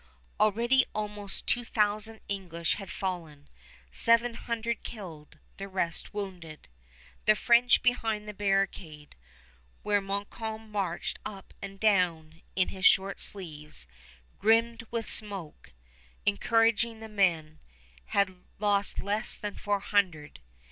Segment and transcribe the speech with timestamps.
[0.39, 3.47] Already almost two thousand English had fallen,
[3.91, 6.67] seven hundred killed, the rest wounded.
[7.25, 9.15] The French behind the barricade,
[9.83, 13.85] where Montcalm marched up and down in his shirt sleeves,
[14.39, 15.71] grimed with smoke,
[16.25, 17.59] encouraging the men,
[18.05, 20.39] had lost less than four hundred.